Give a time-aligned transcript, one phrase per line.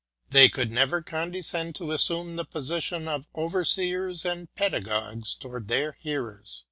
[0.31, 6.59] They could never condescend to assume the position of overseers and pedagogues towards their hearers.